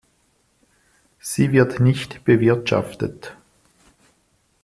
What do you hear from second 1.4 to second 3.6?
wird nicht bewirtschaftet.